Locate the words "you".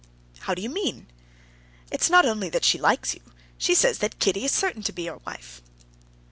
0.63-0.69